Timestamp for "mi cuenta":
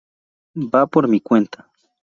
1.07-1.67